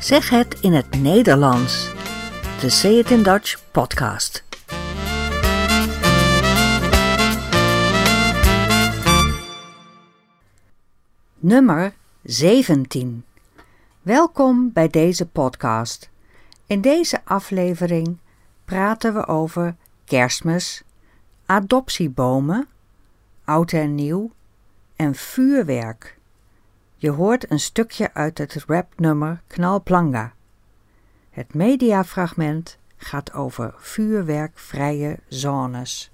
Zeg 0.00 0.30
het 0.30 0.60
in 0.60 0.72
het 0.72 1.00
Nederlands. 1.00 1.92
De 2.60 2.70
Say 2.70 2.92
It 2.92 3.10
in 3.10 3.22
Dutch 3.22 3.70
podcast. 3.70 4.44
Nummer 11.38 11.94
17. 12.22 13.24
Welkom 14.02 14.72
bij 14.72 14.88
deze 14.88 15.26
podcast. 15.26 16.10
In 16.66 16.80
deze 16.80 17.20
aflevering 17.24 18.18
praten 18.64 19.14
we 19.14 19.26
over 19.26 19.76
kerstmis, 20.04 20.82
adoptiebomen, 21.46 22.68
oud 23.44 23.72
en 23.72 23.94
nieuw 23.94 24.30
en 24.96 25.14
vuurwerk. 25.14 26.17
Je 27.00 27.10
hoort 27.10 27.50
een 27.50 27.60
stukje 27.60 28.14
uit 28.14 28.38
het 28.38 28.64
rapnummer 28.66 29.42
Knalplanga. 29.46 30.32
Het 31.30 31.54
mediafragment 31.54 32.78
gaat 32.96 33.32
over 33.32 33.74
vuurwerkvrije 33.76 35.18
zones. 35.28 36.10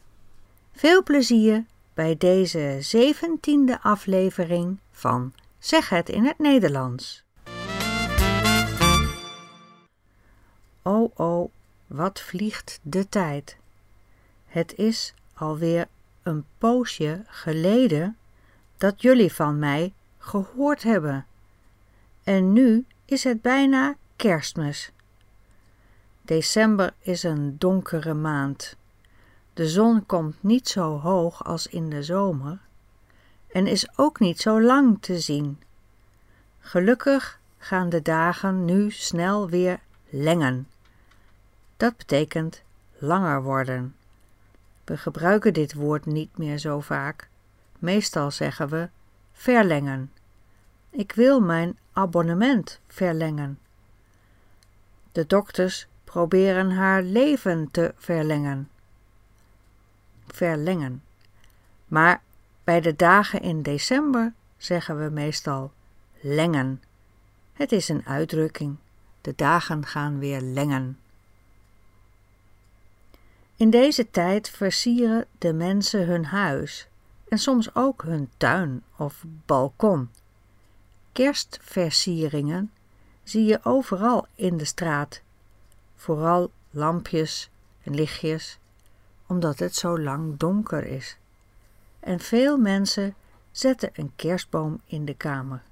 Veel 0.72 1.02
plezier 1.02 1.64
bij 1.94 2.16
deze 2.16 2.76
zeventiende 2.80 3.80
aflevering 3.82 4.78
van 4.90 5.32
Zeg 5.58 5.88
het 5.88 6.08
in 6.08 6.24
het 6.24 6.38
Nederlands. 6.38 7.24
Oh 10.82 11.10
oh, 11.14 11.50
wat 11.86 12.20
vliegt 12.20 12.80
de 12.82 13.08
tijd. 13.08 13.56
Het 14.46 14.74
is 14.76 15.14
alweer 15.34 15.88
een 16.22 16.44
poosje 16.58 17.22
geleden 17.26 18.16
dat 18.76 19.02
jullie 19.02 19.32
van 19.32 19.58
mij 19.58 19.92
gehoord 20.24 20.82
hebben. 20.82 21.26
En 22.22 22.52
nu 22.52 22.84
is 23.04 23.24
het 23.24 23.42
bijna 23.42 23.94
kerstmis. 24.16 24.92
December 26.22 26.94
is 27.00 27.22
een 27.22 27.58
donkere 27.58 28.14
maand. 28.14 28.76
De 29.54 29.68
zon 29.68 30.06
komt 30.06 30.36
niet 30.40 30.68
zo 30.68 30.98
hoog 30.98 31.44
als 31.44 31.66
in 31.66 31.90
de 31.90 32.02
zomer 32.02 32.58
en 33.52 33.66
is 33.66 33.98
ook 33.98 34.20
niet 34.20 34.40
zo 34.40 34.62
lang 34.62 34.98
te 35.00 35.20
zien. 35.20 35.62
Gelukkig 36.60 37.40
gaan 37.58 37.88
de 37.88 38.02
dagen 38.02 38.64
nu 38.64 38.90
snel 38.90 39.48
weer 39.48 39.80
lengen. 40.08 40.68
Dat 41.76 41.96
betekent 41.96 42.62
langer 42.98 43.42
worden. 43.42 43.94
We 44.84 44.96
gebruiken 44.96 45.52
dit 45.52 45.74
woord 45.74 46.06
niet 46.06 46.38
meer 46.38 46.58
zo 46.58 46.80
vaak. 46.80 47.28
Meestal 47.78 48.30
zeggen 48.30 48.68
we 48.68 48.88
verlengen. 49.34 50.12
Ik 50.90 51.12
wil 51.12 51.40
mijn 51.40 51.78
abonnement 51.92 52.80
verlengen. 52.86 53.58
De 55.12 55.26
dokters 55.26 55.86
proberen 56.04 56.70
haar 56.70 57.02
leven 57.02 57.70
te 57.70 57.94
verlengen. 57.96 58.70
Verlengen. 60.26 61.02
Maar 61.86 62.22
bij 62.64 62.80
de 62.80 62.96
dagen 62.96 63.42
in 63.42 63.62
december 63.62 64.32
zeggen 64.56 65.04
we 65.04 65.10
meestal 65.10 65.72
lengen. 66.20 66.82
Het 67.52 67.72
is 67.72 67.88
een 67.88 68.06
uitdrukking. 68.06 68.76
De 69.20 69.32
dagen 69.36 69.86
gaan 69.86 70.18
weer 70.18 70.40
lengen. 70.40 70.98
In 73.56 73.70
deze 73.70 74.10
tijd 74.10 74.50
versieren 74.50 75.26
de 75.38 75.52
mensen 75.52 76.06
hun 76.06 76.24
huis 76.24 76.88
en 77.34 77.40
soms 77.40 77.74
ook 77.74 78.02
hun 78.02 78.30
tuin 78.36 78.82
of 78.96 79.24
balkon. 79.46 80.10
Kerstversieringen 81.12 82.72
zie 83.22 83.44
je 83.44 83.60
overal 83.62 84.26
in 84.34 84.56
de 84.56 84.64
straat, 84.64 85.22
vooral 85.96 86.50
lampjes 86.70 87.50
en 87.82 87.94
lichtjes, 87.94 88.58
omdat 89.26 89.58
het 89.58 89.74
zo 89.74 90.00
lang 90.00 90.36
donker 90.36 90.86
is. 90.86 91.16
En 92.00 92.20
veel 92.20 92.58
mensen 92.58 93.14
zetten 93.50 93.90
een 93.92 94.12
kerstboom 94.16 94.80
in 94.84 95.04
de 95.04 95.14
kamer. 95.14 95.62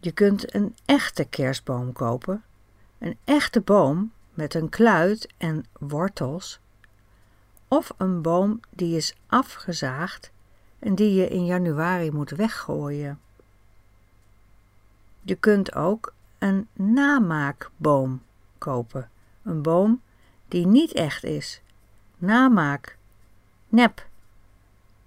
Je 0.00 0.12
kunt 0.12 0.54
een 0.54 0.76
echte 0.84 1.24
kerstboom 1.24 1.92
kopen, 1.92 2.42
een 2.98 3.16
echte 3.24 3.60
boom 3.60 4.12
met 4.34 4.54
een 4.54 4.68
kluit 4.68 5.28
en 5.36 5.64
wortels, 5.78 6.60
of 7.72 7.92
een 7.96 8.22
boom 8.22 8.60
die 8.70 8.96
is 8.96 9.14
afgezaagd 9.26 10.30
en 10.78 10.94
die 10.94 11.14
je 11.14 11.28
in 11.28 11.44
januari 11.44 12.10
moet 12.10 12.30
weggooien. 12.30 13.20
Je 15.22 15.34
kunt 15.34 15.74
ook 15.74 16.14
een 16.38 16.68
namaakboom 16.72 18.22
kopen, 18.58 19.10
een 19.42 19.62
boom 19.62 20.02
die 20.48 20.66
niet 20.66 20.92
echt 20.92 21.24
is. 21.24 21.62
Namaak, 22.18 22.96
nep, 23.68 24.06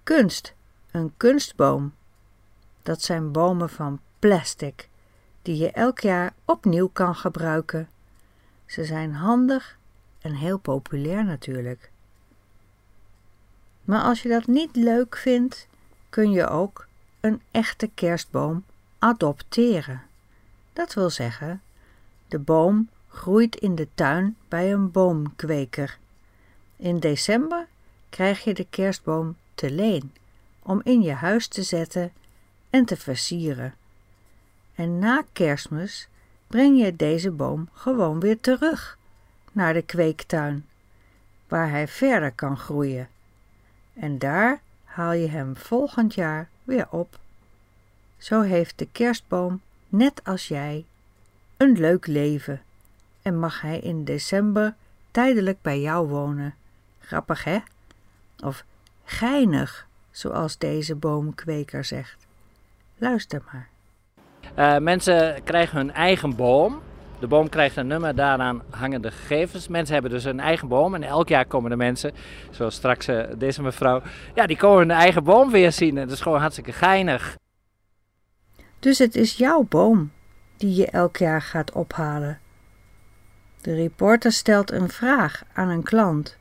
kunst, 0.04 0.54
een 0.92 1.14
kunstboom. 1.18 1.94
Dat 2.84 3.02
zijn 3.02 3.32
bomen 3.32 3.70
van 3.70 4.00
plastic 4.20 4.90
die 5.42 5.58
je 5.58 5.72
elk 5.72 6.00
jaar 6.00 6.34
opnieuw 6.46 6.90
kan 6.94 7.16
gebruiken. 7.16 7.90
Ze 8.66 8.86
zijn 8.86 9.14
handig 9.14 9.78
en 10.20 10.34
heel 10.34 10.58
populair 10.58 11.24
natuurlijk. 11.26 11.94
Maar 13.86 14.02
als 14.02 14.22
je 14.22 14.30
dat 14.30 14.48
niet 14.48 14.76
leuk 14.76 15.18
vindt, 15.18 15.68
kun 16.10 16.32
je 16.32 16.48
ook 16.48 16.88
een 17.20 17.42
echte 17.52 17.90
kerstboom 17.94 18.64
adopteren. 19.00 20.02
Dat 20.74 20.94
wil 20.94 21.10
zeggen, 21.10 21.62
de 22.28 22.40
boom 22.40 22.90
groeit 23.08 23.56
in 23.56 23.76
de 23.76 23.88
tuin 23.96 24.36
bij 24.48 24.74
een 24.74 24.92
boomkweker. 24.92 25.98
In 26.76 27.00
december 27.00 27.68
krijg 28.10 28.44
je 28.44 28.54
de 28.54 28.68
kerstboom 28.70 29.36
te 29.56 29.72
leen 29.72 30.14
om 30.62 30.82
in 30.84 31.02
je 31.02 31.14
huis 31.14 31.48
te 31.48 31.64
zetten 31.64 32.12
en 32.70 32.86
te 32.86 32.98
versieren. 32.98 33.74
En 34.76 35.00
na 35.00 35.24
kerstmis 35.34 36.08
breng 36.48 36.80
je 36.80 36.96
deze 36.96 37.32
boom 37.32 37.70
gewoon 37.74 38.20
weer 38.20 38.40
terug 38.40 38.98
naar 39.52 39.74
de 39.74 39.82
kweektuin, 39.82 40.66
waar 41.48 41.70
hij 41.70 41.88
verder 41.88 42.32
kan 42.32 42.58
groeien. 42.58 43.10
En 43.96 44.18
daar 44.18 44.62
haal 44.84 45.14
je 45.14 45.28
hem 45.28 45.58
volgend 45.58 46.14
jaar 46.14 46.50
weer 46.64 46.88
op. 46.90 47.20
Zo 48.18 48.42
heeft 48.42 48.78
de 48.80 48.88
kerstboom, 48.92 49.62
net 49.90 50.22
als 50.24 50.48
jij, 50.48 50.86
een 51.58 51.72
leuk 51.72 52.08
leven 52.08 52.62
en 53.22 53.40
mag 53.40 53.62
hij 53.62 53.80
in 53.80 54.04
december 54.04 54.76
tijdelijk 55.12 55.62
bij 55.62 55.80
jou 55.80 56.08
wonen. 56.08 56.56
Grappig, 57.00 57.44
hè? 57.44 57.58
Of 58.44 58.66
geinig, 59.04 59.88
zoals 60.12 60.58
deze 60.58 60.96
boomkweker 60.96 61.86
zegt. 61.86 62.28
Luister 62.98 63.42
maar. 63.52 63.68
Uh, 64.58 64.78
mensen 64.78 65.44
krijgen 65.44 65.78
hun 65.78 65.92
eigen 65.92 66.36
boom. 66.36 66.82
De 67.20 67.28
boom 67.28 67.50
krijgt 67.50 67.76
een 67.76 67.88
nummer, 67.88 68.16
daaraan 68.16 68.62
hangen 68.70 69.02
de 69.02 69.12
gegevens. 69.12 69.68
Mensen 69.68 69.94
hebben 69.94 70.12
dus 70.12 70.24
een 70.24 70.40
eigen 70.40 70.68
boom 70.68 70.96
en 70.96 71.04
elk 71.04 71.30
jaar 71.30 71.46
komen 71.46 71.70
de 71.70 71.76
mensen, 71.76 72.12
zoals 72.50 72.76
straks 72.76 73.08
uh, 73.08 73.24
deze 73.38 73.62
mevrouw, 73.62 74.02
ja, 74.34 74.46
die 74.46 74.58
komen 74.58 74.78
hun 74.78 74.92
eigen 74.92 75.24
boom 75.24 75.52
weer 75.52 75.72
zien. 75.72 75.98
En 75.98 76.04
dat 76.04 76.16
is 76.16 76.22
gewoon 76.22 76.40
hartstikke 76.40 76.72
geinig. 76.72 77.38
Dus 78.80 78.98
het 78.98 79.16
is 79.16 79.38
jouw 79.38 79.66
boom 79.70 80.12
die 80.58 80.76
je 80.76 80.88
elk 80.90 81.18
jaar 81.18 81.42
gaat 81.42 81.72
ophalen. 81.72 82.40
De 83.62 83.76
reporter 83.76 84.32
stelt 84.32 84.72
een 84.72 84.90
vraag 84.90 85.44
aan 85.54 85.70
een 85.70 85.84
klant. 85.84 86.38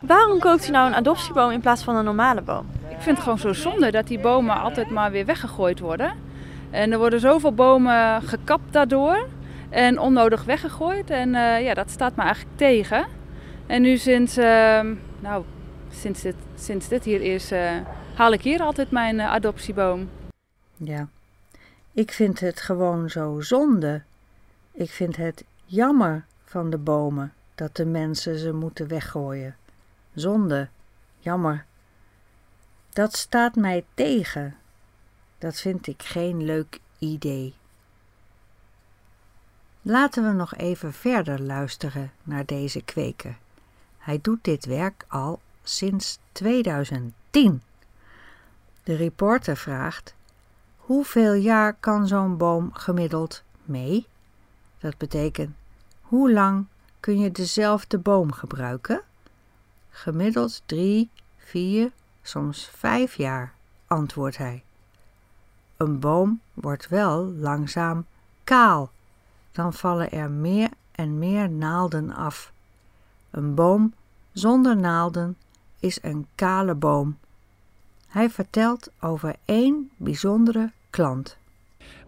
Waarom 0.00 0.38
koopt 0.38 0.68
u 0.68 0.70
nou 0.70 0.88
een 0.88 0.94
adoptieboom 0.94 1.50
in 1.50 1.60
plaats 1.60 1.82
van 1.82 1.96
een 1.96 2.04
normale 2.04 2.42
boom? 2.42 2.66
Ik 2.88 3.00
vind 3.00 3.16
het 3.16 3.18
gewoon 3.18 3.38
zo 3.38 3.52
zonde 3.52 3.90
dat 3.90 4.06
die 4.06 4.18
bomen 4.18 4.60
altijd 4.60 4.90
maar 4.90 5.10
weer 5.10 5.24
weggegooid 5.24 5.78
worden. 5.78 6.12
En 6.70 6.92
er 6.92 6.98
worden 6.98 7.20
zoveel 7.20 7.52
bomen 7.54 8.22
gekapt 8.22 8.72
daardoor 8.72 9.26
en 9.68 9.98
onnodig 9.98 10.44
weggegooid. 10.44 11.10
En 11.10 11.28
uh, 11.28 11.62
ja, 11.62 11.74
dat 11.74 11.90
staat 11.90 12.16
me 12.16 12.22
eigenlijk 12.22 12.56
tegen. 12.56 13.06
En 13.66 13.82
nu 13.82 13.96
sinds, 13.96 14.38
uh, 14.38 14.80
nou, 15.20 15.44
sinds, 15.90 16.22
dit, 16.22 16.34
sinds 16.54 16.88
dit 16.88 17.04
hier 17.04 17.20
is, 17.20 17.52
uh, 17.52 17.76
haal 18.14 18.32
ik 18.32 18.42
hier 18.42 18.60
altijd 18.60 18.90
mijn 18.90 19.16
uh, 19.16 19.30
adoptieboom. 19.30 20.08
Ja, 20.76 21.08
ik 21.92 22.12
vind 22.12 22.40
het 22.40 22.60
gewoon 22.60 23.10
zo 23.10 23.40
zonde. 23.40 24.02
Ik 24.72 24.90
vind 24.90 25.16
het 25.16 25.44
jammer 25.64 26.24
van 26.44 26.70
de 26.70 26.78
bomen 26.78 27.32
dat 27.54 27.76
de 27.76 27.86
mensen 27.86 28.38
ze 28.38 28.52
moeten 28.52 28.88
weggooien. 28.88 29.56
Zonde, 30.14 30.68
jammer. 31.18 31.64
Dat 32.92 33.16
staat 33.16 33.54
mij 33.54 33.84
tegen. 33.94 34.56
Dat 35.38 35.60
vind 35.60 35.86
ik 35.86 36.02
geen 36.02 36.44
leuk 36.44 36.80
idee. 36.98 37.54
Laten 39.82 40.24
we 40.26 40.32
nog 40.32 40.54
even 40.54 40.92
verder 40.92 41.42
luisteren 41.42 42.12
naar 42.22 42.44
deze 42.44 42.82
kweker. 42.82 43.38
Hij 43.98 44.18
doet 44.22 44.44
dit 44.44 44.66
werk 44.66 45.04
al 45.08 45.40
sinds 45.62 46.18
2010. 46.32 47.62
De 48.82 48.96
reporter 48.96 49.56
vraagt: 49.56 50.14
Hoeveel 50.76 51.32
jaar 51.32 51.74
kan 51.80 52.06
zo'n 52.06 52.36
boom 52.36 52.72
gemiddeld 52.72 53.42
mee. 53.64 54.06
Dat 54.78 54.96
betekent, 54.96 55.56
hoe 56.00 56.32
lang 56.32 56.66
kun 57.00 57.18
je 57.18 57.32
dezelfde 57.32 57.98
boom 57.98 58.32
gebruiken? 58.32 59.02
Gemiddeld 59.90 60.62
drie, 60.66 61.10
vier, 61.36 61.90
soms 62.22 62.70
vijf 62.72 63.14
jaar, 63.14 63.54
antwoordt 63.86 64.36
hij. 64.36 64.62
Een 65.76 65.98
boom 66.00 66.40
wordt 66.54 66.88
wel 66.88 67.24
langzaam 67.24 68.06
kaal. 68.44 68.90
Dan 69.52 69.72
vallen 69.72 70.10
er 70.10 70.30
meer 70.30 70.68
en 70.92 71.18
meer 71.18 71.50
naalden 71.50 72.14
af. 72.14 72.52
Een 73.30 73.54
boom 73.54 73.94
zonder 74.32 74.76
naalden 74.76 75.36
is 75.80 75.98
een 76.02 76.26
kale 76.34 76.74
boom. 76.74 77.18
Hij 78.08 78.30
vertelt 78.30 78.90
over 79.00 79.34
één 79.44 79.90
bijzondere 79.96 80.70
klant. 80.90 81.36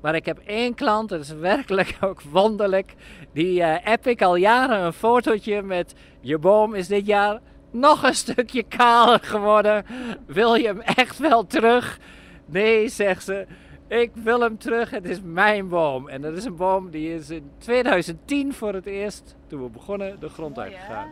Maar 0.01 0.15
ik 0.15 0.27
heb 0.27 0.39
één 0.39 0.75
klant, 0.75 1.09
dat 1.09 1.21
is 1.21 1.31
werkelijk 1.31 1.97
ook 2.01 2.21
wonderlijk. 2.21 2.95
Die 3.33 3.61
uh, 3.61 3.77
app 3.85 4.07
ik 4.07 4.23
al 4.23 4.37
jaren 4.37 4.85
een 4.85 4.93
fotootje 4.93 5.63
met 5.63 5.95
je 6.21 6.39
boom 6.39 6.75
is 6.75 6.87
dit 6.87 7.07
jaar 7.07 7.41
nog 7.71 8.03
een 8.03 8.15
stukje 8.15 8.63
kaler 8.63 9.21
geworden. 9.23 9.85
Wil 10.27 10.55
je 10.55 10.67
hem 10.67 10.81
echt 10.81 11.19
wel 11.19 11.47
terug? 11.47 11.99
Nee, 12.47 12.89
zegt 12.89 13.25
ze. 13.25 13.47
Ik 13.91 14.11
wil 14.15 14.41
hem 14.41 14.59
terug, 14.59 14.91
het 14.91 15.05
is 15.05 15.21
mijn 15.25 15.69
boom. 15.69 16.09
En 16.09 16.21
dat 16.23 16.37
is 16.37 16.45
een 16.45 16.57
boom 16.57 16.91
die 16.91 17.15
is 17.15 17.31
in 17.31 17.51
2010 17.59 18.53
voor 18.53 18.75
het 18.75 18.87
eerst, 18.87 19.37
toen 19.47 19.63
we 19.63 19.69
begonnen, 19.69 20.21
de 20.21 20.29
grond 20.29 20.59
uitgegaan. 20.59 21.09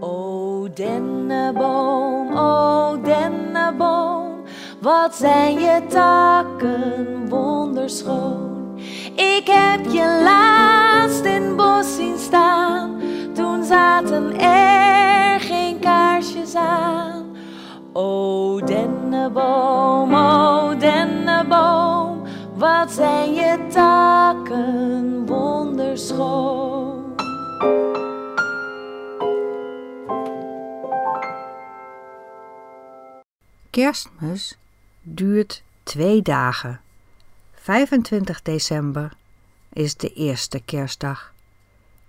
O 0.00 0.68
dennenboom, 0.74 2.36
o 2.36 3.00
dennenboom, 3.02 4.42
wat 4.80 5.14
zijn 5.14 5.58
je 5.58 5.82
takken 5.88 7.28
wonderschoon. 7.28 8.78
Ik 9.14 9.46
heb 9.46 9.84
je 9.84 10.20
laatst 10.24 11.24
in 11.24 11.56
bos 11.56 11.96
zien 11.96 12.18
staan, 12.18 13.00
toen 13.34 13.64
zaten 13.64 14.40
er 14.40 15.40
geen 15.40 15.59
Kerstmis 33.80 34.56
duurt 35.02 35.62
twee 35.82 36.22
dagen. 36.22 36.80
25 37.52 38.42
december 38.42 39.16
is 39.72 39.96
de 39.96 40.12
eerste 40.12 40.60
kerstdag. 40.60 41.32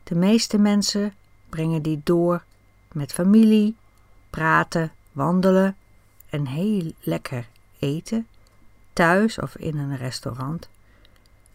De 0.03 0.15
meeste 0.15 0.57
mensen 0.57 1.13
brengen 1.49 1.81
die 1.81 2.01
door 2.03 2.43
met 2.91 3.13
familie, 3.13 3.75
praten, 4.29 4.91
wandelen 5.11 5.75
en 6.29 6.45
heel 6.45 6.91
lekker 6.99 7.47
eten, 7.79 8.27
thuis 8.93 9.39
of 9.39 9.55
in 9.55 9.77
een 9.77 9.97
restaurant. 9.97 10.69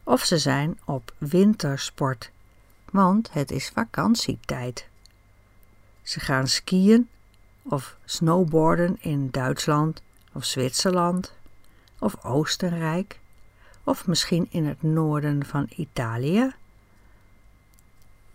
Of 0.02 0.24
ze 0.24 0.38
zijn 0.38 0.78
op 0.84 1.14
wintersport, 1.18 2.30
want 2.90 3.32
het 3.32 3.50
is 3.50 3.68
vakantietijd. 3.68 4.88
Ze 6.02 6.20
gaan 6.20 6.48
skiën 6.48 7.08
of 7.62 7.96
snowboarden 8.04 8.96
in 9.00 9.30
Duitsland 9.30 10.04
of 10.36 10.44
Zwitserland 10.44 11.32
of 11.98 12.24
Oostenrijk 12.24 13.18
of 13.84 14.06
misschien 14.06 14.46
in 14.50 14.66
het 14.66 14.82
noorden 14.82 15.44
van 15.44 15.68
Italië. 15.76 16.52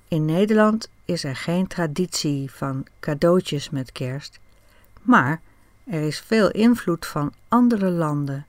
In 0.08 0.26
Nederland 0.26 0.90
is 1.06 1.24
er 1.24 1.36
geen 1.36 1.68
traditie 1.68 2.52
van 2.52 2.86
cadeautjes 3.00 3.70
met 3.70 3.92
kerst, 3.92 4.40
maar 5.02 5.42
er 5.84 6.02
is 6.02 6.20
veel 6.20 6.52
invloed 6.52 7.06
van 7.06 7.34
andere 7.48 7.90
landen, 7.90 8.46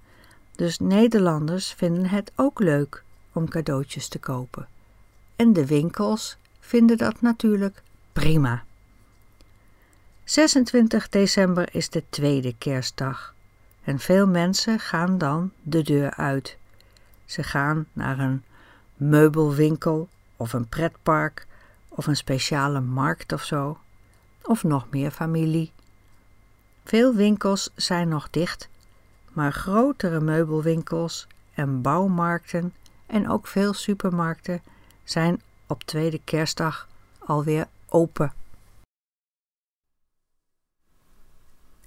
dus 0.56 0.78
Nederlanders 0.78 1.72
vinden 1.72 2.06
het 2.06 2.32
ook 2.34 2.60
leuk 2.60 3.02
om 3.32 3.48
cadeautjes 3.48 4.08
te 4.08 4.18
kopen. 4.18 4.68
En 5.36 5.52
de 5.52 5.66
winkels 5.66 6.36
vinden 6.60 6.96
dat 6.96 7.20
natuurlijk 7.20 7.82
prima. 8.12 8.64
26 10.24 11.08
december 11.08 11.74
is 11.74 11.88
de 11.88 12.02
tweede 12.08 12.54
kerstdag 12.58 13.34
en 13.84 13.98
veel 13.98 14.26
mensen 14.26 14.78
gaan 14.78 15.18
dan 15.18 15.52
de 15.62 15.82
deur 15.82 16.14
uit. 16.14 16.56
Ze 17.24 17.42
gaan 17.42 17.86
naar 17.92 18.18
een 18.18 18.44
meubelwinkel 18.94 20.08
of 20.36 20.52
een 20.52 20.68
pretpark 20.68 21.46
of 21.88 22.06
een 22.06 22.16
speciale 22.16 22.80
markt 22.80 23.32
of 23.32 23.42
zo, 23.42 23.78
of 24.42 24.62
nog 24.62 24.86
meer 24.90 25.10
familie. 25.10 25.72
Veel 26.84 27.14
winkels 27.14 27.70
zijn 27.74 28.08
nog 28.08 28.30
dicht, 28.30 28.68
maar 29.32 29.52
grotere 29.52 30.20
meubelwinkels 30.20 31.26
en 31.54 31.82
bouwmarkten 31.82 32.74
en 33.06 33.28
ook 33.28 33.46
veel 33.46 33.72
supermarkten 33.72 34.62
zijn 35.04 35.42
op 35.66 35.82
tweede 35.82 36.20
kerstdag 36.24 36.88
alweer 37.18 37.66
open. 37.88 38.32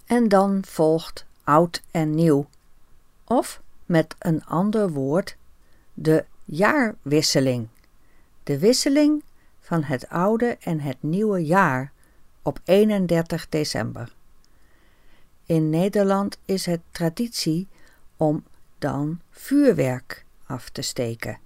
En 0.06 0.28
dan 0.28 0.64
volgt 0.66 1.26
oud 1.46 1.82
en 1.92 2.16
nieuw, 2.16 2.50
of 3.24 3.62
met 3.86 4.16
een 4.20 4.46
ander 4.46 4.90
woord, 4.90 5.38
de 5.94 6.26
jaarwisseling. 6.46 7.68
De 8.44 8.60
wisseling 8.60 9.24
van 9.60 9.84
het 9.84 10.10
oude 10.10 10.58
en 10.60 10.80
het 10.80 10.98
nieuwe 11.00 11.46
jaar 11.46 11.92
op 12.42 12.60
31 12.64 13.50
december. 13.50 14.16
In 15.46 15.70
Nederland 15.70 16.38
is 16.46 16.66
het 16.66 16.82
traditie 16.92 17.68
om 18.18 18.44
dan 18.78 19.22
vuurwerk 19.30 20.26
af 20.46 20.70
te 20.70 20.82
steken. 20.82 21.40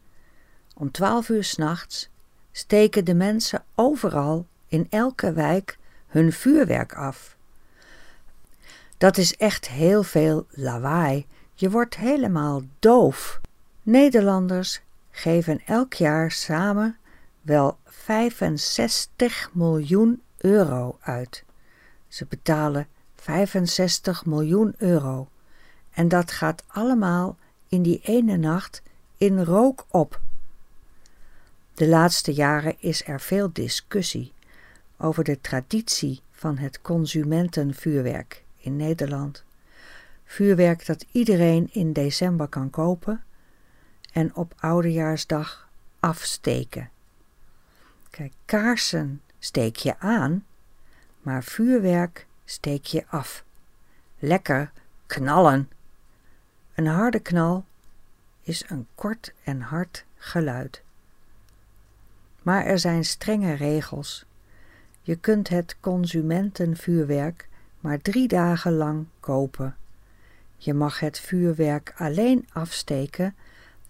Om 0.75 0.91
twaalf 0.91 1.29
uur 1.29 1.43
s'nachts 1.43 2.09
steken 2.51 3.05
de 3.05 3.13
mensen 3.13 3.63
overal 3.75 4.45
in 4.67 4.87
elke 4.89 5.33
wijk 5.33 5.77
hun 6.07 6.33
vuurwerk 6.33 6.93
af. 6.93 7.37
Dat 8.99 9.17
is 9.17 9.35
echt 9.35 9.67
heel 9.67 10.03
veel 10.03 10.45
lawaai. 10.49 11.25
Je 11.53 11.69
wordt 11.69 11.95
helemaal 11.95 12.61
doof. 12.79 13.39
Nederlanders 13.81 14.81
geven 15.11 15.61
elk 15.65 15.93
jaar 15.93 16.31
samen 16.31 16.97
wel 17.41 17.77
65 17.85 19.49
miljoen 19.53 20.21
euro 20.37 20.97
uit. 21.01 21.43
Ze 22.07 22.25
betalen 22.25 22.87
65 23.15 24.25
miljoen 24.25 24.75
euro. 24.77 25.27
En 25.91 26.07
dat 26.07 26.31
gaat 26.31 26.63
allemaal 26.67 27.37
in 27.67 27.81
die 27.81 27.99
ene 28.03 28.37
nacht 28.37 28.81
in 29.17 29.43
rook 29.43 29.85
op. 29.89 30.21
De 31.73 31.87
laatste 31.87 32.33
jaren 32.33 32.75
is 32.79 33.07
er 33.07 33.21
veel 33.21 33.49
discussie 33.53 34.33
over 34.97 35.23
de 35.23 35.41
traditie 35.41 36.21
van 36.31 36.57
het 36.57 36.81
consumentenvuurwerk 36.81 38.43
in 38.59 38.75
Nederland. 38.75 39.43
Vuurwerk 40.23 40.85
dat 40.85 41.05
iedereen 41.11 41.69
in 41.71 41.93
december 41.93 42.47
kan 42.47 42.69
kopen 42.69 43.23
en 44.13 44.35
op 44.35 44.53
oudejaarsdag 44.59 45.69
afsteken. 45.99 46.89
Kijk, 48.09 48.33
kaarsen 48.45 49.21
steek 49.39 49.75
je 49.75 49.99
aan, 49.99 50.45
maar 51.21 51.43
vuurwerk 51.43 52.27
steek 52.45 52.85
je 52.85 53.07
af. 53.07 53.43
Lekker 54.19 54.71
knallen. 55.05 55.69
Een 56.75 56.87
harde 56.87 57.19
knal 57.19 57.65
is 58.41 58.63
een 58.67 58.87
kort 58.95 59.33
en 59.43 59.61
hard 59.61 60.05
geluid. 60.15 60.81
Maar 62.41 62.65
er 62.65 62.79
zijn 62.79 63.05
strenge 63.05 63.53
regels. 63.53 64.25
Je 65.01 65.15
kunt 65.15 65.49
het 65.49 65.75
consumentenvuurwerk 65.79 67.48
maar 67.79 68.01
drie 68.01 68.27
dagen 68.27 68.73
lang 68.73 69.05
kopen. 69.19 69.75
Je 70.57 70.73
mag 70.73 70.99
het 70.99 71.19
vuurwerk 71.19 71.93
alleen 71.97 72.47
afsteken 72.53 73.35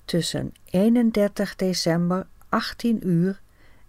tussen 0.05 0.53
31 0.65 1.55
december 1.55 2.27
18 2.49 3.07
uur 3.07 3.41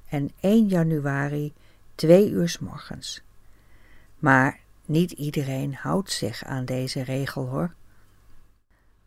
en 0.09 0.31
1 0.41 0.67
januari 0.67 1.53
2 1.95 2.31
uur 2.31 2.57
morgens. 2.61 3.23
Maar 4.19 4.61
niet 4.85 5.11
iedereen 5.11 5.75
houdt 5.75 6.11
zich 6.11 6.45
aan 6.45 6.65
deze 6.65 7.03
regel 7.03 7.47
hoor. 7.47 7.75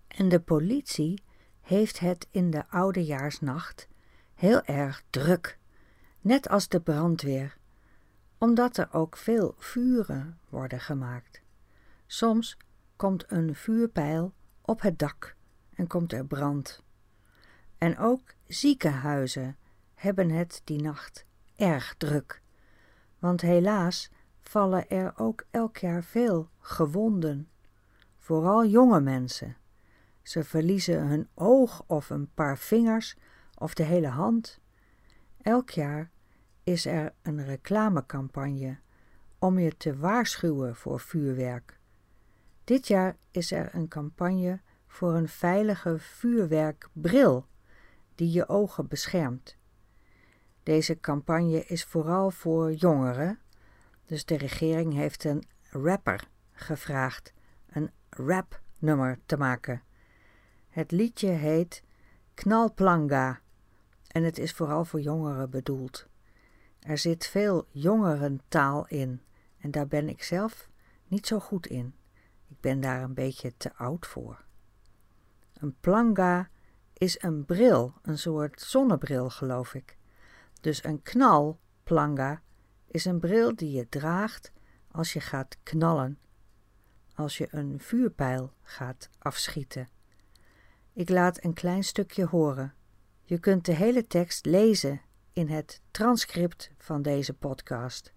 En 0.07 0.29
de 0.29 0.39
politie 0.39 1.21
heeft 1.61 1.99
het 1.99 2.27
in 2.31 2.51
de 2.51 2.63
oudejaarsnacht 2.69 3.87
heel 4.35 4.63
erg 4.63 5.03
druk, 5.09 5.57
net 6.21 6.49
als 6.49 6.67
de 6.67 6.79
brandweer, 6.79 7.57
omdat 8.43 8.77
er 8.77 8.93
ook 8.93 9.17
veel 9.17 9.55
vuren 9.57 10.39
worden 10.49 10.79
gemaakt. 10.79 11.41
Soms 12.05 12.57
komt 12.95 13.31
een 13.31 13.55
vuurpijl 13.55 14.33
op 14.61 14.81
het 14.81 14.99
dak 14.99 15.35
en 15.75 15.87
komt 15.87 16.13
er 16.13 16.25
brand. 16.25 16.83
En 17.77 17.97
ook 17.97 18.33
ziekenhuizen 18.47 19.57
hebben 19.95 20.29
het 20.29 20.61
die 20.63 20.81
nacht 20.81 21.25
erg 21.55 21.95
druk. 21.97 22.41
Want 23.19 23.41
helaas 23.41 24.11
vallen 24.41 24.89
er 24.89 25.13
ook 25.15 25.45
elk 25.51 25.77
jaar 25.77 26.03
veel 26.03 26.49
gewonden. 26.59 27.49
Vooral 28.17 28.65
jonge 28.65 29.01
mensen. 29.01 29.57
Ze 30.21 30.43
verliezen 30.43 31.07
hun 31.07 31.27
oog 31.33 31.83
of 31.87 32.09
een 32.09 32.29
paar 32.33 32.57
vingers 32.57 33.15
of 33.57 33.73
de 33.73 33.83
hele 33.83 34.07
hand. 34.07 34.59
Elk 35.41 35.69
jaar 35.69 36.11
is 36.63 36.85
er 36.85 37.13
een 37.21 37.45
reclamecampagne 37.45 38.77
om 39.39 39.59
je 39.59 39.77
te 39.77 39.97
waarschuwen 39.97 40.75
voor 40.75 40.99
vuurwerk. 40.99 41.79
Dit 42.63 42.87
jaar 42.87 43.17
is 43.31 43.51
er 43.51 43.75
een 43.75 43.87
campagne 43.87 44.61
voor 44.87 45.13
een 45.13 45.27
veilige 45.27 45.99
vuurwerkbril 45.99 47.47
die 48.15 48.31
je 48.31 48.47
ogen 48.47 48.87
beschermt. 48.87 49.57
Deze 50.63 50.99
campagne 50.99 51.65
is 51.65 51.83
vooral 51.83 52.31
voor 52.31 52.73
jongeren, 52.73 53.39
dus 54.05 54.25
de 54.25 54.37
regering 54.37 54.93
heeft 54.93 55.23
een 55.23 55.43
rapper 55.69 56.27
gevraagd 56.51 57.33
een 57.69 57.91
rapnummer 58.09 59.19
te 59.25 59.37
maken. 59.37 59.81
Het 60.69 60.91
liedje 60.91 61.27
heet 61.27 61.83
Knalplanga 62.33 63.41
en 64.07 64.23
het 64.23 64.37
is 64.37 64.53
vooral 64.53 64.85
voor 64.85 65.01
jongeren 65.01 65.49
bedoeld. 65.49 66.07
Er 66.83 66.97
zit 66.97 67.25
veel 67.25 67.67
jongerentaal 67.71 68.87
in 68.87 69.21
en 69.57 69.71
daar 69.71 69.87
ben 69.87 70.09
ik 70.09 70.23
zelf 70.23 70.69
niet 71.07 71.27
zo 71.27 71.39
goed 71.39 71.67
in. 71.67 71.95
Ik 72.47 72.59
ben 72.59 72.79
daar 72.79 73.01
een 73.01 73.13
beetje 73.13 73.57
te 73.57 73.73
oud 73.75 74.07
voor. 74.07 74.43
Een 75.53 75.75
planga 75.79 76.49
is 76.93 77.21
een 77.21 77.45
bril, 77.45 77.93
een 78.01 78.17
soort 78.17 78.61
zonnebril 78.61 79.29
geloof 79.29 79.73
ik. 79.73 79.97
Dus 80.61 80.83
een 80.83 81.01
knalplanga 81.01 82.41
is 82.87 83.05
een 83.05 83.19
bril 83.19 83.55
die 83.55 83.71
je 83.71 83.89
draagt 83.89 84.51
als 84.91 85.13
je 85.13 85.19
gaat 85.19 85.57
knallen, 85.63 86.19
als 87.15 87.37
je 87.37 87.47
een 87.51 87.79
vuurpijl 87.79 88.53
gaat 88.61 89.09
afschieten. 89.19 89.89
Ik 90.93 91.09
laat 91.09 91.43
een 91.43 91.53
klein 91.53 91.83
stukje 91.83 92.25
horen. 92.25 92.73
Je 93.23 93.39
kunt 93.39 93.65
de 93.65 93.75
hele 93.75 94.07
tekst 94.07 94.45
lezen 94.45 95.01
in 95.33 95.47
het 95.47 95.81
transcript 95.91 96.71
van 96.77 97.01
deze 97.01 97.33
podcast. 97.33 98.13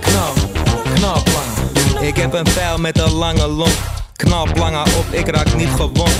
Knal, 0.00 0.32
knalplangen. 0.94 2.06
Ik 2.06 2.16
heb 2.16 2.32
een 2.32 2.52
pijl 2.54 2.78
met 2.78 2.98
een 2.98 3.12
lange 3.12 3.46
long. 3.46 3.74
Knalplangen 4.16 4.82
op, 4.82 5.06
ik 5.10 5.28
raak 5.28 5.54
niet 5.54 5.70
gewond. 5.76 6.16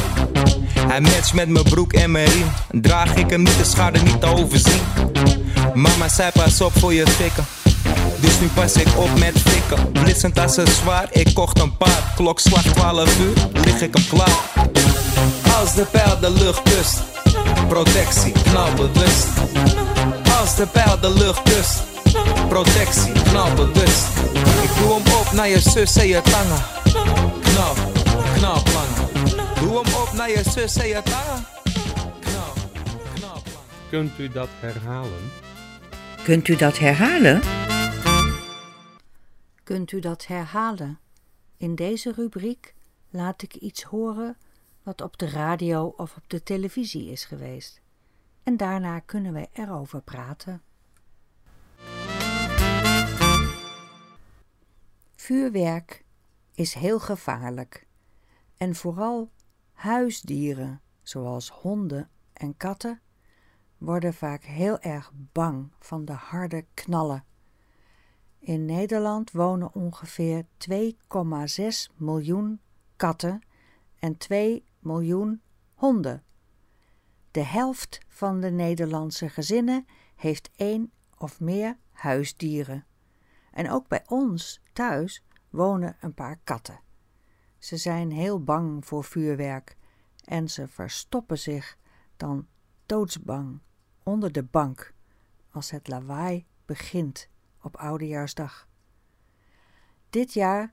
Hij 0.89 1.01
matcht 1.01 1.35
met 1.35 1.49
mijn 1.49 1.65
broek 1.65 1.93
en 1.93 2.11
mijn 2.11 2.29
riem. 2.29 2.51
Draag 2.71 3.15
ik 3.15 3.31
hem 3.31 3.43
niet, 3.43 3.59
de 3.59 3.65
schade 3.65 3.99
niet 3.99 4.21
te 4.21 4.27
overzien. 4.27 4.83
Mama 5.75 6.09
zei 6.09 6.31
pas 6.31 6.61
op 6.61 6.73
voor 6.79 6.95
je 6.95 7.07
fikken. 7.07 7.60
Dus 8.21 8.41
nu 8.41 8.47
pas 8.55 8.77
ik 8.77 8.89
op 8.97 9.19
met 9.19 9.39
fikken. 9.39 9.93
Blitsend 9.93 10.39
als 10.39 10.57
een 10.57 10.67
zwaar, 10.67 11.09
ik 11.11 11.35
kocht 11.35 11.59
een 11.59 11.77
paard. 11.77 12.15
Klokslag 12.15 12.63
12 12.63 13.19
uur, 13.19 13.33
lig 13.53 13.81
ik 13.81 13.95
hem 13.95 14.07
klaar. 14.09 14.39
Als 15.61 15.75
de 15.75 15.85
pijl 15.85 16.21
de 16.21 16.31
lucht 16.31 16.63
kust, 16.63 16.99
protectie, 17.69 18.33
knalbewust. 18.33 19.27
Als 20.41 20.57
de 20.57 20.67
pijl 20.67 21.01
de 21.01 21.11
lucht 21.11 21.43
kust, 21.43 21.83
protectie, 22.49 23.13
knalbewust. 23.13 24.07
Ik 24.63 24.71
doe 24.79 24.93
hem 24.95 25.15
op 25.21 25.33
naar 25.33 25.49
je 25.49 25.61
zus 25.61 25.97
en 25.97 26.07
je 26.07 26.21
tangen. 26.23 26.63
Knal, 27.43 27.75
knalplangen. 28.35 29.09
Doe 29.61 29.83
hem 29.83 29.95
op 29.95 30.13
naar 30.13 30.29
je 30.29 30.43
zus 30.55 30.77
en 30.77 30.89
je 30.89 31.03
tangen. 31.05 31.47
Knal. 32.21 33.43
Kunt 33.91 34.19
u 34.19 34.29
dat 34.29 34.49
herhalen? 34.61 35.33
Kunt 36.23 36.49
u 36.49 36.57
dat 36.57 36.79
herhalen? 36.79 37.43
Kunt 39.71 39.93
u 39.93 39.99
dat 39.99 40.27
herhalen? 40.27 40.99
In 41.57 41.75
deze 41.75 42.13
rubriek 42.13 42.75
laat 43.11 43.43
ik 43.43 43.55
iets 43.55 43.83
horen 43.83 44.37
wat 44.83 45.01
op 45.01 45.19
de 45.19 45.29
radio 45.29 45.95
of 45.97 46.17
op 46.17 46.23
de 46.27 46.43
televisie 46.43 47.11
is 47.11 47.25
geweest. 47.25 47.81
En 48.43 48.57
daarna 48.57 48.99
kunnen 49.01 49.33
we 49.33 49.49
erover 49.53 50.03
praten. 50.03 50.63
Vuurwerk 55.17 56.05
is 56.55 56.75
heel 56.75 57.01
gevaarlijk. 57.01 57.87
En 58.57 58.75
vooral 58.75 59.31
huisdieren, 59.73 60.81
zoals 61.03 61.51
honden 61.51 62.11
en 62.33 62.57
katten, 62.57 63.01
worden 63.79 64.15
vaak 64.15 64.45
heel 64.45 64.81
erg 64.81 65.13
bang 65.15 65.73
van 65.79 66.05
de 66.05 66.13
harde 66.13 66.65
knallen. 66.75 67.25
In 68.41 68.65
Nederland 68.65 69.31
wonen 69.31 69.75
ongeveer 69.75 70.45
2,6 70.45 71.97
miljoen 71.97 72.61
katten 72.97 73.43
en 73.99 74.17
2 74.17 74.65
miljoen 74.79 75.43
honden. 75.75 76.23
De 77.31 77.45
helft 77.45 78.01
van 78.09 78.41
de 78.41 78.51
Nederlandse 78.51 79.29
gezinnen 79.29 79.87
heeft 80.17 80.51
één 80.57 80.93
of 81.19 81.41
meer 81.41 81.77
huisdieren. 81.91 82.85
En 83.51 83.71
ook 83.71 83.89
bij 83.89 84.05
ons 84.07 84.61
thuis 84.73 85.25
wonen 85.51 85.97
een 86.01 86.15
paar 86.15 86.39
katten. 86.45 86.81
Ze 87.59 87.77
zijn 87.77 88.11
heel 88.11 88.43
bang 88.43 88.87
voor 88.87 89.05
vuurwerk 89.05 89.77
en 90.25 90.51
ze 90.51 90.69
verstoppen 90.69 91.39
zich 91.39 91.79
dan 92.17 92.47
doodsbang 92.87 93.61
onder 94.03 94.33
de 94.33 94.43
bank 94.43 94.95
als 95.51 95.71
het 95.71 95.89
lawaai 95.89 96.47
begint 96.65 97.29
op 97.63 97.77
Oudejaarsdag. 97.77 98.69
Dit 100.11 100.33
jaar 100.33 100.73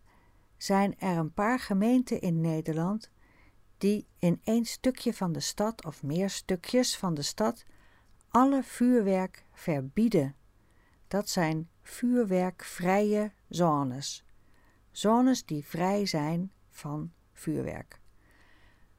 zijn 0.57 0.99
er 0.99 1.17
een 1.17 1.33
paar 1.33 1.59
gemeenten 1.59 2.21
in 2.21 2.41
Nederland 2.41 3.11
die 3.77 4.07
in 4.19 4.41
één 4.43 4.65
stukje 4.65 5.13
van 5.13 5.31
de 5.31 5.39
stad 5.39 5.85
of 5.85 6.03
meer 6.03 6.29
stukjes 6.29 6.97
van 6.97 7.13
de 7.13 7.21
stad 7.21 7.65
alle 8.29 8.63
vuurwerk 8.63 9.45
verbieden. 9.51 10.35
Dat 11.07 11.29
zijn 11.29 11.69
vuurwerkvrije 11.81 13.31
zones. 13.47 14.25
Zones 14.91 15.45
die 15.45 15.65
vrij 15.65 16.05
zijn 16.05 16.51
van 16.69 17.13
vuurwerk. 17.33 17.99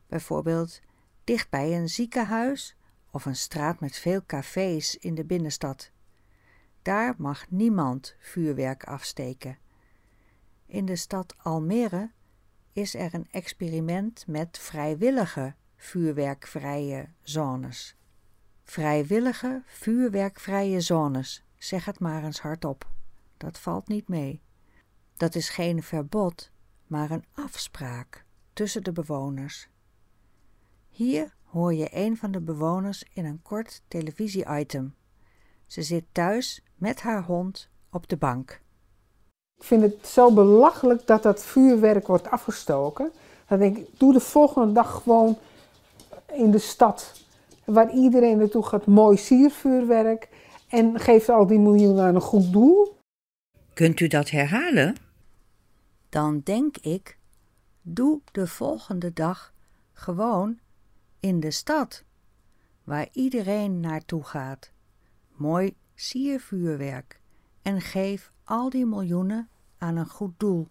Bijvoorbeeld 0.06 0.80
dicht 1.24 1.50
bij 1.50 1.76
een 1.76 1.88
ziekenhuis 1.88 2.76
of 3.10 3.24
een 3.24 3.36
straat 3.36 3.80
met 3.80 3.96
veel 3.96 4.26
cafés 4.26 4.96
in 4.96 5.14
de 5.14 5.24
binnenstad. 5.24 5.90
Daar 6.88 7.14
mag 7.18 7.50
niemand 7.50 8.16
vuurwerk 8.18 8.84
afsteken. 8.84 9.58
In 10.66 10.84
de 10.84 10.96
stad 10.96 11.34
Almere 11.38 12.10
is 12.72 12.94
er 12.94 13.14
een 13.14 13.28
experiment 13.30 14.26
met 14.26 14.58
vrijwillige 14.58 15.54
vuurwerkvrije 15.76 17.08
zones. 17.22 17.96
Vrijwillige 18.62 19.62
vuurwerkvrije 19.66 20.80
zones, 20.80 21.44
zeg 21.58 21.84
het 21.84 22.00
maar 22.00 22.24
eens 22.24 22.40
hardop. 22.40 22.90
Dat 23.36 23.58
valt 23.58 23.88
niet 23.88 24.08
mee. 24.08 24.42
Dat 25.16 25.34
is 25.34 25.48
geen 25.48 25.82
verbod, 25.82 26.50
maar 26.86 27.10
een 27.10 27.24
afspraak 27.32 28.24
tussen 28.52 28.84
de 28.84 28.92
bewoners. 28.92 29.68
Hier 30.88 31.34
hoor 31.44 31.74
je 31.74 31.88
een 31.92 32.16
van 32.16 32.30
de 32.30 32.40
bewoners 32.40 33.04
in 33.12 33.24
een 33.24 33.42
kort 33.42 33.82
televisie-item. 33.88 34.94
Ze 35.68 35.82
zit 35.82 36.04
thuis 36.12 36.62
met 36.74 37.00
haar 37.00 37.22
hond 37.22 37.68
op 37.90 38.08
de 38.08 38.16
bank. 38.16 38.60
Ik 39.56 39.64
vind 39.64 39.82
het 39.82 40.06
zo 40.06 40.32
belachelijk 40.32 41.06
dat 41.06 41.22
dat 41.22 41.44
vuurwerk 41.44 42.06
wordt 42.06 42.30
afgestoken. 42.30 43.12
Dan 43.48 43.58
denk 43.58 43.76
ik, 43.76 43.86
doe 43.98 44.12
de 44.12 44.20
volgende 44.20 44.72
dag 44.72 45.02
gewoon 45.02 45.38
in 46.32 46.50
de 46.50 46.58
stad. 46.58 47.24
Waar 47.64 47.92
iedereen 47.92 48.38
naartoe 48.38 48.64
gaat, 48.64 48.86
mooi 48.86 49.16
siervuurwerk. 49.16 50.28
En 50.68 51.00
geef 51.00 51.28
al 51.28 51.46
die 51.46 51.58
miljoenen 51.58 52.04
aan 52.04 52.14
een 52.14 52.20
goed 52.20 52.52
doel. 52.52 52.96
Kunt 53.74 54.00
u 54.00 54.06
dat 54.06 54.30
herhalen? 54.30 54.96
Dan 56.08 56.40
denk 56.44 56.76
ik, 56.76 57.18
doe 57.82 58.20
de 58.32 58.46
volgende 58.46 59.12
dag 59.12 59.52
gewoon 59.92 60.58
in 61.20 61.40
de 61.40 61.50
stad, 61.50 62.04
waar 62.84 63.08
iedereen 63.12 63.80
naartoe 63.80 64.24
gaat. 64.24 64.72
Mooi 65.38 65.76
siervuurwerk 65.94 67.20
en 67.62 67.80
geef 67.80 68.32
al 68.44 68.70
die 68.70 68.86
miljoenen 68.86 69.48
aan 69.78 69.96
een 69.96 70.08
goed 70.08 70.32
doel. 70.36 70.68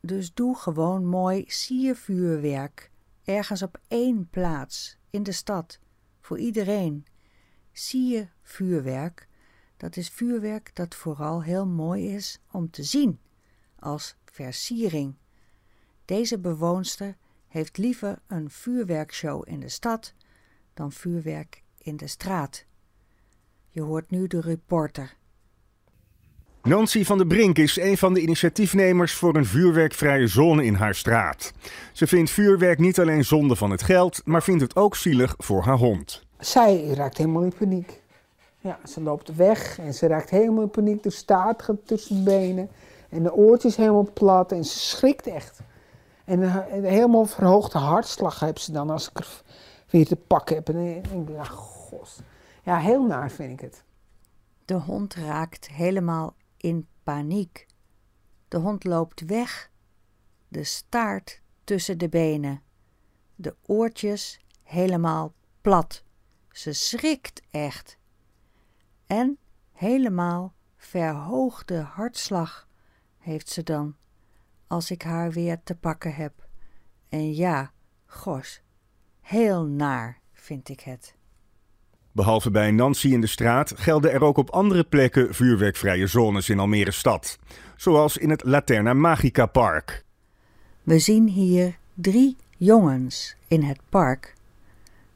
Dus 0.00 0.34
doe 0.34 0.56
gewoon 0.56 1.06
mooi 1.06 1.44
siervuurwerk 1.46 2.90
ergens 3.24 3.62
op 3.62 3.80
één 3.88 4.28
plaats 4.30 4.98
in 5.10 5.22
de 5.22 5.32
stad 5.32 5.78
voor 6.20 6.38
iedereen. 6.38 7.06
Siervuurwerk, 7.72 9.28
dat 9.76 9.96
is 9.96 10.08
vuurwerk 10.08 10.70
dat 10.74 10.94
vooral 10.94 11.42
heel 11.42 11.66
mooi 11.66 12.14
is 12.14 12.40
om 12.50 12.70
te 12.70 12.82
zien 12.82 13.20
als 13.78 14.16
versiering. 14.24 15.14
Deze 16.04 16.38
bewoonster 16.38 17.16
heeft 17.46 17.78
liever 17.78 18.18
een 18.26 18.50
vuurwerkshow 18.50 19.48
in 19.48 19.60
de 19.60 19.68
stad 19.68 20.14
dan 20.74 20.92
vuurwerk 20.92 21.62
in 21.78 21.96
de 21.96 22.06
straat. 22.06 22.68
Je 23.72 23.82
hoort 23.82 24.10
nu 24.10 24.26
de 24.26 24.40
reporter. 24.40 25.16
Nancy 26.62 27.04
van 27.04 27.18
der 27.18 27.26
Brink 27.26 27.58
is 27.58 27.76
een 27.76 27.98
van 27.98 28.14
de 28.14 28.20
initiatiefnemers 28.20 29.14
voor 29.14 29.36
een 29.36 29.46
vuurwerkvrije 29.46 30.26
zone 30.26 30.64
in 30.64 30.74
haar 30.74 30.94
straat. 30.94 31.52
Ze 31.92 32.06
vindt 32.06 32.30
vuurwerk 32.30 32.78
niet 32.78 33.00
alleen 33.00 33.24
zonde 33.24 33.56
van 33.56 33.70
het 33.70 33.82
geld, 33.82 34.20
maar 34.24 34.42
vindt 34.42 34.62
het 34.62 34.76
ook 34.76 34.96
zielig 34.96 35.34
voor 35.38 35.62
haar 35.62 35.76
hond. 35.76 36.22
Zij 36.38 36.86
raakt 36.86 37.16
helemaal 37.16 37.42
in 37.42 37.52
paniek. 37.58 38.00
Ja, 38.58 38.78
ze 38.88 39.02
loopt 39.02 39.36
weg 39.36 39.78
en 39.78 39.94
ze 39.94 40.06
raakt 40.06 40.30
helemaal 40.30 40.62
in 40.62 40.70
paniek. 40.70 41.02
De 41.02 41.10
staart 41.10 41.62
gaat 41.62 41.86
tussen 41.86 42.16
de 42.16 42.22
benen 42.22 42.70
en 43.08 43.22
de 43.22 43.34
oortjes 43.34 43.76
helemaal 43.76 44.10
plat 44.12 44.52
en 44.52 44.64
ze 44.64 44.78
schrikt 44.78 45.26
echt. 45.26 45.60
En 46.24 46.42
een 46.74 46.84
helemaal 46.84 47.24
verhoogde 47.24 47.78
hartslag 47.78 48.40
heeft 48.40 48.60
ze 48.60 48.72
dan 48.72 48.90
als 48.90 49.08
ik 49.08 49.18
er 49.18 49.42
weer 49.90 50.06
te 50.06 50.16
pakken 50.16 50.56
heb. 50.56 50.68
En 50.68 50.96
ik 50.96 51.08
denk, 51.08 51.28
ja, 51.28 51.44
god. 51.44 52.22
Ja, 52.62 52.78
heel 52.78 53.06
naar 53.06 53.30
vind 53.30 53.52
ik 53.52 53.60
het. 53.60 53.84
De 54.64 54.74
hond 54.74 55.14
raakt 55.14 55.68
helemaal 55.68 56.36
in 56.56 56.88
paniek. 57.02 57.66
De 58.48 58.58
hond 58.58 58.84
loopt 58.84 59.20
weg, 59.20 59.70
de 60.48 60.64
staart 60.64 61.42
tussen 61.64 61.98
de 61.98 62.08
benen, 62.08 62.62
de 63.34 63.56
oortjes 63.66 64.40
helemaal 64.62 65.34
plat. 65.60 66.04
Ze 66.50 66.72
schrikt 66.72 67.42
echt. 67.50 67.98
En 69.06 69.38
helemaal 69.72 70.54
verhoogde 70.76 71.78
hartslag 71.78 72.68
heeft 73.18 73.48
ze 73.48 73.62
dan, 73.62 73.96
als 74.66 74.90
ik 74.90 75.02
haar 75.02 75.30
weer 75.30 75.62
te 75.62 75.74
pakken 75.74 76.14
heb. 76.14 76.48
En 77.08 77.34
ja, 77.34 77.72
gos, 78.06 78.62
heel 79.20 79.66
naar 79.66 80.20
vind 80.32 80.68
ik 80.68 80.80
het. 80.80 81.18
Behalve 82.12 82.50
bij 82.50 82.70
Nancy 82.70 83.08
in 83.08 83.20
de 83.20 83.26
straat 83.26 83.72
gelden 83.76 84.12
er 84.12 84.24
ook 84.24 84.36
op 84.36 84.50
andere 84.50 84.84
plekken 84.84 85.34
vuurwerkvrije 85.34 86.06
zones 86.06 86.48
in 86.48 86.58
Almere 86.58 86.90
stad. 86.90 87.38
Zoals 87.76 88.16
in 88.16 88.30
het 88.30 88.44
Laterna 88.44 88.92
Magica 88.92 89.46
Park. 89.46 90.04
We 90.82 90.98
zien 90.98 91.28
hier 91.28 91.78
drie 91.94 92.36
jongens 92.56 93.36
in 93.48 93.62
het 93.62 93.80
park. 93.88 94.34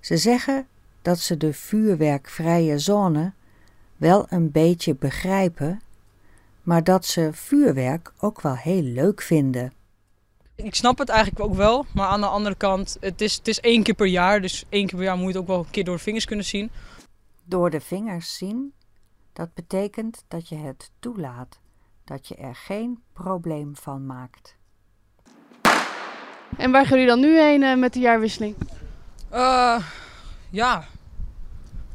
Ze 0.01 0.17
zeggen 0.17 0.67
dat 1.03 1.19
ze 1.19 1.37
de 1.37 1.53
vuurwerkvrije 1.53 2.79
zone 2.79 3.33
wel 3.97 4.27
een 4.29 4.51
beetje 4.51 4.95
begrijpen, 4.95 5.81
maar 6.63 6.85
dat 6.85 7.07
ze 7.07 7.29
vuurwerk 7.33 8.13
ook 8.19 8.41
wel 8.41 8.57
heel 8.57 8.83
leuk 8.83 9.23
vinden. 9.23 9.73
Ik 10.57 10.75
snap 10.75 10.99
het 10.99 11.09
eigenlijk 11.09 11.45
ook 11.45 11.55
wel, 11.55 11.87
maar 11.93 12.07
aan 12.07 12.21
de 12.21 12.27
andere 12.27 12.55
kant, 12.55 12.97
het 13.01 13.21
is, 13.21 13.37
het 13.37 13.49
is 13.49 13.61
één 13.61 13.83
keer 13.83 13.95
per 13.95 14.07
jaar, 14.07 14.41
dus 14.41 14.65
één 14.69 14.87
keer 14.87 14.97
per 14.97 15.07
jaar 15.07 15.17
moet 15.17 15.27
je 15.27 15.33
het 15.33 15.41
ook 15.41 15.47
wel 15.47 15.59
een 15.59 15.71
keer 15.71 15.85
door 15.85 15.97
de 15.97 16.03
vingers 16.03 16.25
kunnen 16.25 16.45
zien. 16.45 16.71
Door 17.45 17.71
de 17.71 17.81
vingers 17.81 18.37
zien, 18.37 18.73
dat 19.33 19.55
betekent 19.55 20.25
dat 20.29 20.49
je 20.49 20.57
het 20.57 20.91
toelaat, 20.99 21.59
dat 22.05 22.29
je 22.29 22.35
er 22.35 22.55
geen 22.55 23.03
probleem 23.13 23.77
van 23.77 24.07
maakt. 24.07 24.57
En 26.57 26.71
waar 26.71 26.87
gaan 26.87 26.99
jullie 26.99 27.07
dan 27.07 27.21
nu 27.21 27.39
heen 27.41 27.63
uh, 27.63 27.77
met 27.77 27.93
de 27.93 28.01
jaarwisseling? 28.01 28.57
Uh, 29.33 29.85
ja, 30.51 30.85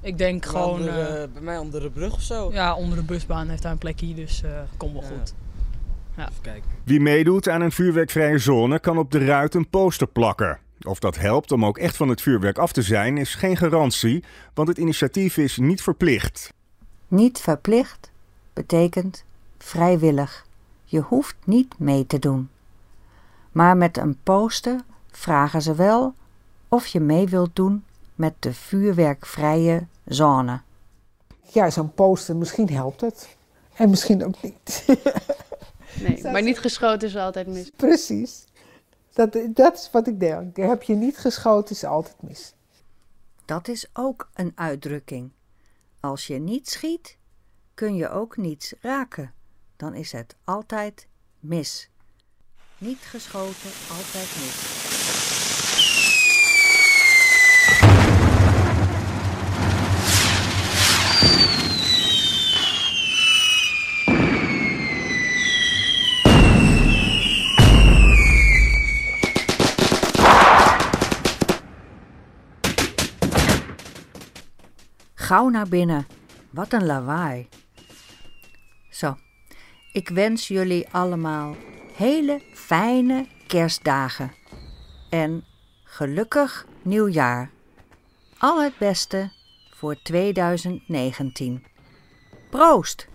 ik 0.01 0.17
denk 0.17 0.45
gewoon... 0.45 0.79
Onder, 0.79 1.21
uh, 1.21 1.33
bij 1.33 1.41
mij 1.41 1.57
onder 1.57 1.81
de 1.81 1.89
brug 1.89 2.13
of 2.13 2.21
zo? 2.21 2.51
Ja, 2.51 2.75
onder 2.75 2.97
de 2.97 3.03
busbaan 3.03 3.49
heeft 3.49 3.63
hij 3.63 3.71
een 3.71 3.77
plekje, 3.77 4.13
dus 4.13 4.43
komt 4.77 4.93
wel 4.93 5.01
ja. 5.01 5.07
goed. 5.07 5.33
Ja. 6.19 6.29
Wie 6.84 6.99
meedoet 6.99 7.49
aan 7.49 7.62
een 7.62 7.71
vuurwerkvrije 7.71 8.38
zone 8.38 8.79
kan 8.79 8.97
op 8.97 9.12
de 9.12 9.25
ruit 9.25 9.55
een 9.55 9.69
poster 9.69 10.08
plakken. 10.08 10.60
Of 10.82 10.99
dat 10.99 11.17
helpt 11.17 11.51
om 11.51 11.65
ook 11.65 11.77
echt 11.77 11.95
van 11.95 12.10
het 12.10 12.21
vuurwerk 12.21 12.58
af 12.58 12.71
te 12.71 12.82
zijn, 12.82 13.17
is 13.17 13.36
geen 13.36 13.58
garantie, 13.58 14.23
want 14.53 14.67
het 14.67 14.77
initiatief 14.77 15.38
is 15.38 15.58
niet 15.58 15.82
verplicht. 15.82 16.53
Niet 17.08 17.39
verplicht 17.39 18.12
betekent 18.53 19.23
vrijwillig. 19.58 20.45
Je 20.84 20.99
hoeft 20.99 21.36
niet 21.43 21.79
mee 21.79 22.05
te 22.05 22.19
doen. 22.19 22.49
Maar 23.51 23.77
met 23.77 23.97
een 23.97 24.17
poster 24.23 24.79
vragen 25.12 25.62
ze 25.62 25.75
wel 25.75 26.13
of 26.67 26.88
je 26.88 26.99
mee 26.99 27.27
wilt 27.27 27.55
doen 27.55 27.84
met 28.15 28.34
de 28.39 28.53
vuurwerkvrije 28.53 29.88
zone. 30.05 30.62
Ja, 31.41 31.69
zo'n 31.69 31.93
poster, 31.93 32.36
misschien 32.36 32.69
helpt 32.69 33.01
het. 33.01 33.38
En 33.73 33.89
misschien 33.89 34.25
ook 34.25 34.41
niet. 34.41 34.86
nee, 35.99 36.23
maar 36.23 36.41
niet 36.41 36.60
geschoten 36.60 37.08
is 37.08 37.15
altijd 37.15 37.47
mis. 37.47 37.71
Precies. 37.75 38.43
Dat, 39.13 39.38
dat 39.49 39.78
is 39.78 39.89
wat 39.91 40.08
ik 40.08 40.19
denk. 40.19 40.58
Heb 40.58 40.84
je 40.84 40.95
niet 40.95 41.17
geschoten, 41.17 41.75
is 41.75 41.84
altijd 41.84 42.21
mis. 42.21 42.54
Dat 43.45 43.67
is 43.67 43.88
ook 43.93 44.30
een 44.34 44.52
uitdrukking. 44.56 45.32
Als 45.99 46.28
je 46.28 46.39
niet 46.39 46.69
schiet, 46.69 47.17
kun 47.73 47.95
je 47.95 48.10
ook 48.10 48.38
niets 48.38 48.73
raken. 48.82 49.34
Dan 49.75 49.93
is 49.93 50.12
het 50.12 50.36
altijd 50.43 51.08
mis. 51.39 51.89
Niet 52.78 52.99
geschoten, 52.99 53.71
altijd 53.89 54.36
mis. 54.36 54.78
Gauw 75.29 75.49
naar 75.49 75.67
binnen. 75.67 76.07
Wat 76.49 76.73
een 76.73 76.85
lawaai. 76.85 77.49
Zo, 78.89 79.17
ik 79.91 80.09
wens 80.09 80.47
jullie 80.47 80.89
allemaal 80.89 81.55
hele 81.95 82.41
fijne 82.53 83.27
kerstdagen. 83.47 84.31
En 85.09 85.43
gelukkig 85.83 86.65
nieuwjaar. 86.81 87.49
Al 88.37 88.63
het 88.63 88.77
beste 88.77 89.31
voor 89.69 90.01
2019. 90.01 91.65
Proost! 92.49 93.07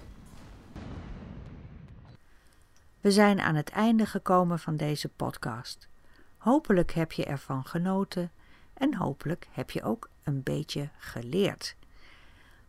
We 3.01 3.11
zijn 3.11 3.41
aan 3.41 3.55
het 3.55 3.71
einde 3.71 4.07
gekomen 4.07 4.59
van 4.59 4.77
deze 4.77 5.09
podcast. 5.09 5.89
Hopelijk 6.37 6.93
heb 6.93 7.13
je 7.13 7.25
ervan 7.25 7.65
genoten 7.65 8.31
en 8.75 8.95
hopelijk 8.95 9.49
heb 9.51 9.71
je 9.71 9.83
ook 9.83 10.09
een 10.23 10.43
beetje 10.43 10.89
geleerd. 10.99 11.77